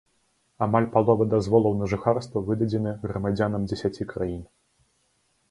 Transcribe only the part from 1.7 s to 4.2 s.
на жыхарства выдадзены грамадзянам дзесяці